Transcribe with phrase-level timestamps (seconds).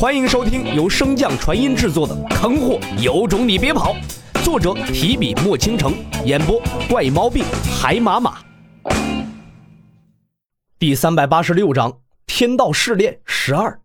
[0.00, 3.94] 欢迎收听由升降传音制作的《坑货有种你别跑》，
[4.42, 5.92] 作者提笔墨倾城，
[6.24, 6.58] 演播
[6.88, 7.44] 怪猫病
[7.78, 8.38] 海马马。
[10.78, 11.94] 第三百八十六章：
[12.26, 13.78] 天道试炼十二。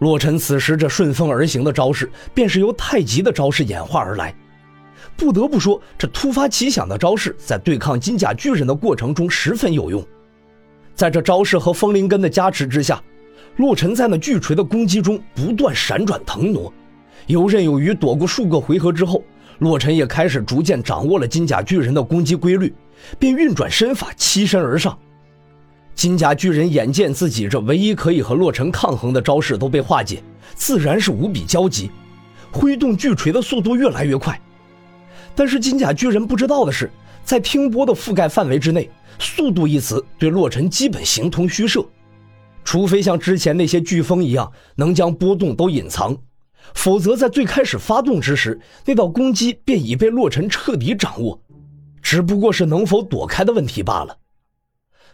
[0.00, 4.34] 洛尘此时这顺风而行的招式，便是由太极的招式演化而来。
[5.16, 10.06] 不得不说，这突发奇想的招式在对抗金甲巨人的过程中十分有用。
[10.94, 13.02] 在这招式和风灵根的加持之下。
[13.58, 16.72] 洛尘在那巨锤的攻击中不断闪转腾挪，
[17.26, 19.20] 游刃有余躲过数个回合之后，
[19.58, 22.72] 洛尘也开始逐渐掌握了金甲巨人的攻击规律，
[23.18, 24.96] 便运转身法欺身而上。
[25.92, 30.22] 金甲巨人眼见自己这唯一可以和洛尘抗衡的招式都被化解，
[30.54, 31.90] 自然是无比焦急，
[32.52, 34.40] 挥动巨锤的速度越来越快。
[35.34, 36.88] 但是金甲巨人不知道的是，
[37.24, 38.88] 在听波的覆盖范围之内，
[39.18, 41.84] 速度一词对洛尘基本形同虚设。
[42.70, 46.14] 除非像之前那些飓风一样能将波动都隐藏，
[46.74, 51.40] 否则在最开始发动之时，那道攻击便已被洛尘彻底掌握，
[52.02, 54.14] 只不过是能否躲开的问题罢了。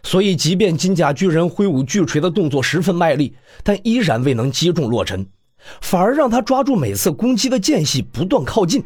[0.03, 3.33] 所以，即便金甲巨人挥舞巨锤的动作十分卖力，
[3.63, 5.25] 但依然未能击中洛尘，
[5.79, 8.83] 反而让他抓住每次攻击的间隙不断靠近。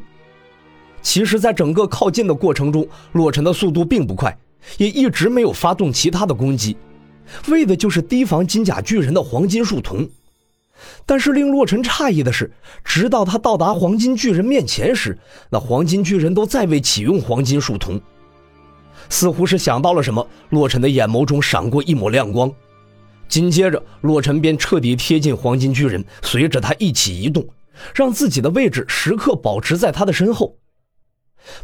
[1.01, 4.37] 其实，在整个靠近的过程中，洛尘的速度并不快，
[4.77, 6.77] 也一直没有发动其他的攻击。
[7.47, 10.09] 为的就是提防金甲巨人的黄金树瞳，
[11.05, 12.51] 但是令洛尘诧异的是，
[12.83, 15.17] 直到他到达黄金巨人面前时，
[15.49, 18.01] 那黄金巨人都再未启用黄金树瞳。
[19.09, 22.51] 似乎是想到了什么，洛尘的眼眸中闪过一抹亮光，
[23.27, 27.47] 紧接着洛尘便彻底贴近黄金巨人，随着他一起移动，
[27.93, 30.57] 让自己的位置时刻保持在他的身后。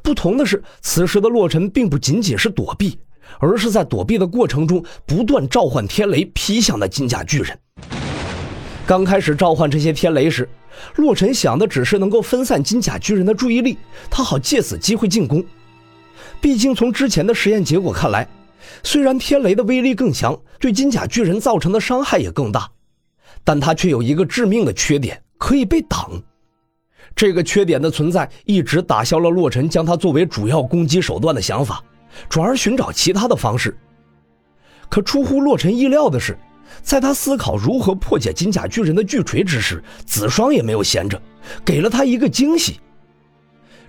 [0.01, 2.97] 不同的是，此时的洛尘并不仅仅是躲避。
[3.39, 7.57] 而是在躲避的过程中，不断召唤天雷劈向那金甲巨人。
[8.85, 10.47] 刚开始召唤这些天雷时，
[10.97, 13.77] 洛尘想的只是能够分散金甲巨人的注意力，
[14.09, 15.43] 他好借此机会进攻。
[16.39, 18.27] 毕竟从之前的实验结果看来，
[18.83, 22.69] 虽然天雷的威力更强，对金甲巨人造成的伤害也更大，
[23.43, 26.21] 但它却有一个致命的缺点，可以被挡。
[27.15, 31.81] 这个缺点的存在，一直打消了洛尘将它作为主要攻击手段的想法。
[32.29, 33.77] 转而寻找其他的方式，
[34.89, 36.37] 可出乎洛尘意料的是，
[36.81, 41.21] 在他思考如何破解金甲巨人的巨锤之时，子双也没有闲着，
[41.63, 42.79] 给了他一个惊喜。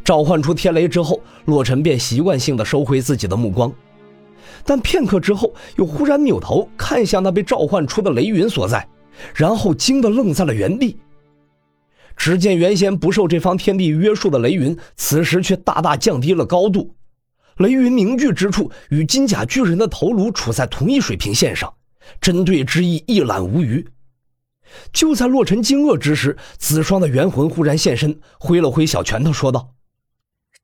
[0.05, 3.73] 召唤出天雷之后，洛尘便习惯性的收回自己的目光，
[4.65, 8.87] 但片刻之后，又忽然扭头看向那被召唤出的雷云所在，
[9.35, 10.97] 然后惊得愣在了原地。
[12.17, 16.95] 只见原先不受这方天地约束的雷云，此时却大大降低了高度。
[17.57, 21.73] 雷云凝聚之处与金甲巨人的头颅处在同一水平线上，
[22.21, 23.87] 针对之意一览无余。
[24.93, 29.71] 就在洛尘惊愕之时，子双的元魂忽然现身，挥了挥小拳头，说道：“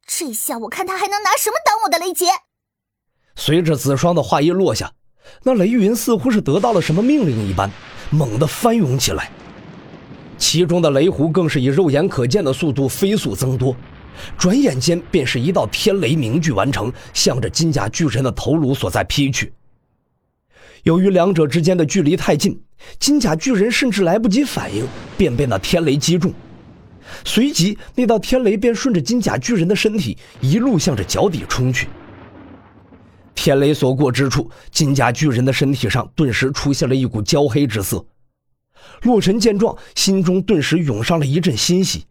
[0.06, 2.26] 这下我看他还能拿什么挡我的雷劫？”
[3.36, 4.92] 随着子双的话音落下，
[5.44, 7.70] 那雷云似乎是得到了什么命令一般，
[8.10, 9.30] 猛地翻涌起来，
[10.36, 13.74] 其中的雷弧更是以肉眼可见的速度飞速增多。
[14.38, 19.52] 转眼间，便是一道天雷凝聚完成，向着金甲巨人的头颅所在劈去。
[20.84, 22.60] 由于两者之间的距离太近，
[22.98, 24.84] 金甲巨人甚至来不及反应，
[25.16, 26.32] 便被那天雷击中。
[27.24, 31.88] 随即，那道天雷便顺着金甲巨人的身体一路向着脚底冲去。
[33.34, 38.04] 天雷所过之处，金甲巨人的身体上顿时出现了一股焦黑之色。
[39.02, 42.04] 洛尘见状，心中顿时涌上了一阵欣喜。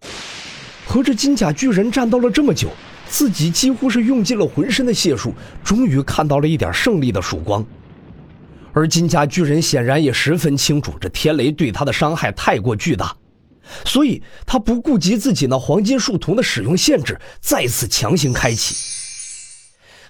[0.91, 2.68] 和这金甲巨人战斗了这么久，
[3.07, 7.66] 自己几乎是用尽了浑身的解数，终于看到了一点胜利的曙光。
[8.74, 13.16] 而金甲巨人显然也十分清楚，这天雷对他的伤害太过巨大，
[13.85, 18.75] 所以他不顾及自己那黄金树瞳的使用限制，再次强行开启。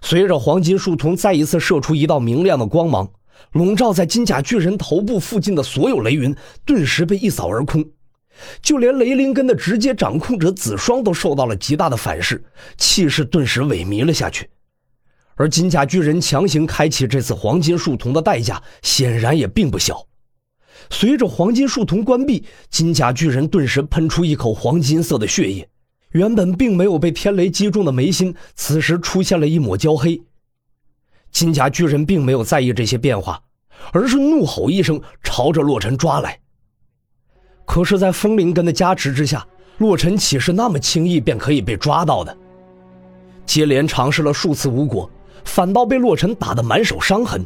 [0.01, 3.07] 随着黄金树瞳再一次射出一道明亮的光芒，
[3.51, 6.35] 笼罩在金甲巨人头部附近的所有雷云
[6.65, 7.85] 顿时被一扫而空。
[8.61, 12.43] 就连雷灵根的直接掌控者子双都受到了极大的反噬，
[12.77, 14.49] 气势顿时萎靡了下去。
[15.35, 20.05] 而金甲巨人强行开启这次黄金树瞳的代价，显然也并不小。
[20.89, 25.67] 随着黄金树瞳关闭，金甲巨人顿时喷出一口黄金色的血液，
[26.11, 30.21] 原本并没有被天雷击中的眉心，此时出现了一抹焦黑。
[31.31, 33.41] 金甲巨人并没有在意这些变化，
[33.93, 36.40] 而是怒吼一声，朝着洛尘抓来。
[37.71, 39.47] 可是，在风灵根的加持之下，
[39.77, 42.37] 洛尘岂是那么轻易便可以被抓到的？
[43.45, 45.09] 接连尝试了数次无果，
[45.45, 47.45] 反倒被洛尘打得满手伤痕。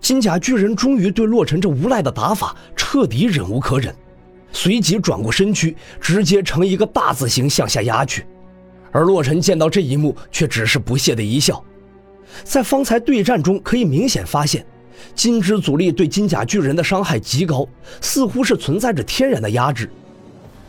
[0.00, 3.94] 金甲巨人终于对洛尘这无赖的打法彻底忍无可忍，
[4.50, 8.26] 随即转过身躯，直接呈一个大字形向下压去。
[8.90, 11.64] 而洛尘见到这一幕，却只是不屑的一笑。
[12.42, 14.66] 在方才对战中，可以明显发现，
[15.14, 17.66] 金之阻力对金甲巨人的伤害极高，
[18.00, 19.90] 似乎是存在着天然的压制。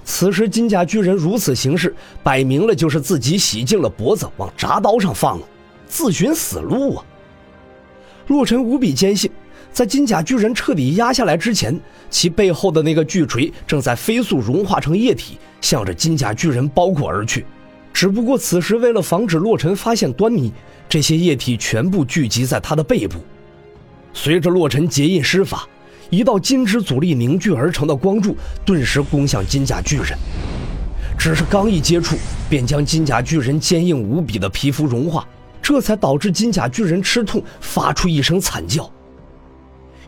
[0.03, 5.47] 此时金甲巨人如此行事，摆明了就是自己洗净了脖子往铡刀上放了，
[5.87, 7.05] 自寻死路啊！
[8.27, 9.31] 洛尘无比坚信，
[9.71, 11.79] 在金甲巨人彻底压下来之前，
[12.09, 17.45] 其背后的那个巨锤正在飞速融化成液体，向着金甲巨人包裹而去。
[17.91, 20.51] 只不过此时为了防止洛尘发现端倪。
[20.87, 23.17] 这些液体全部聚集在他的背部，
[24.17, 25.67] 随着洛尘结印施法，
[26.09, 28.35] 一道金之阻力凝聚而成的光柱
[28.65, 30.17] 顿时攻向金甲巨人。
[31.17, 32.15] 只是刚一接触，
[32.49, 35.27] 便将金甲巨人坚硬无比的皮肤融化，
[35.61, 38.89] 这才导致金甲巨人吃痛，发出一声惨叫。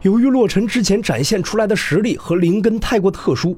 [0.03, 3.57] 由于洛尘之前展现出来的实力和灵根太过特殊，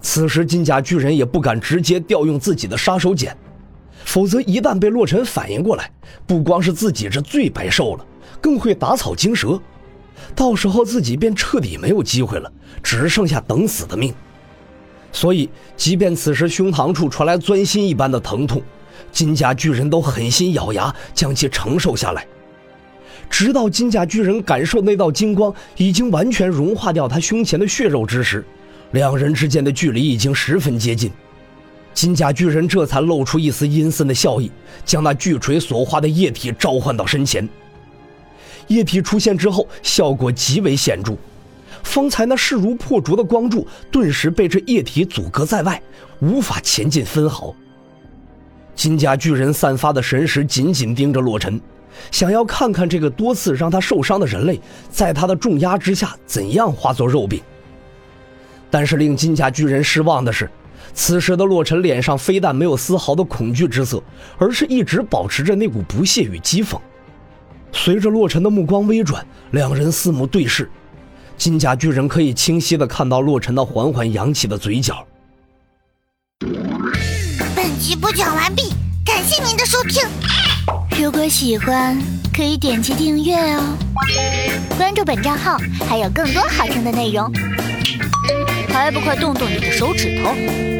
[0.00, 3.32] 此时金甲巨人也不敢直接调用自己的杀手锏。
[4.04, 5.88] 否则，一旦被洛尘反应过来，
[6.26, 8.04] 不光是自己这罪白受了，
[8.40, 9.60] 更会打草惊蛇，
[10.34, 12.50] 到时候自己便彻底没有机会了，
[12.82, 14.14] 只剩下等死的命。
[15.12, 18.62] 所以，即便此时胸膛处传来钻心一般的疼痛，
[19.10, 22.26] 金甲巨人都狠心咬牙将其承受下来，
[23.30, 28.44] 直到金甲巨人感受那道金光已经完全融化掉他胸前的血肉之时，
[28.92, 31.10] 两人之间的距离已经十分接近。
[31.94, 34.50] 金甲巨人这才露出一丝阴森的笑意，
[34.84, 37.48] 将那巨锤所化的液体召唤到身前。
[38.68, 41.14] 液体出现之后，效果极为显著，
[41.82, 45.80] 方才那势如破竹的光柱顿时被这液体阻隔在外，
[46.20, 47.54] 无法前进分毫。
[48.74, 51.60] 金甲巨人散发的神识紧紧盯着洛尘，
[52.10, 54.60] 想要看看这个多次让他受伤的人类，
[54.90, 57.40] 在他的重压之下怎样化作肉饼。
[58.70, 60.50] 但是令金甲巨人失望的是。
[60.94, 64.02] 此时的洛尘脸上非但没有丝毫的恐惧之色，
[64.38, 66.78] 而是一直保持着那股不屑与讥讽。
[67.76, 70.68] 随着洛尘的目光微转，两人四目对视，
[71.36, 75.06] 金甲巨人可以清晰的看到洛尘那缓缓扬起的嘴角。
[77.54, 78.72] 本集播讲完毕，
[79.04, 80.02] 感谢您的收听。
[80.98, 81.96] 如果喜欢，
[82.34, 83.62] 可以点击订阅哦，
[84.76, 85.56] 关注本账号
[85.88, 87.30] 还有更多好听的内容。
[88.70, 90.75] 还不快动动你的手指头！